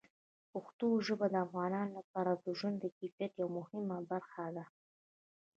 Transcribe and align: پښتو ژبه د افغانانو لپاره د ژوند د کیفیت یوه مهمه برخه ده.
پښتو 0.51 0.87
ژبه 1.07 1.27
د 1.31 1.35
افغانانو 1.45 1.91
لپاره 1.99 2.31
د 2.35 2.45
ژوند 2.57 2.77
د 2.81 2.85
کیفیت 2.97 3.31
یوه 3.41 3.51
مهمه 3.57 3.97
برخه 4.11 4.45
ده. 4.55 4.65